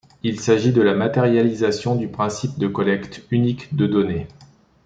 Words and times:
Il 0.23 0.39
s'agit 0.39 0.71
de 0.73 0.81
la 0.81 0.95
matérialisation 0.95 1.93
du 1.95 2.07
principe 2.07 2.57
de 2.57 2.67
collecte 2.67 3.21
unique 3.29 3.75
de 3.75 3.85
données. 3.85 4.25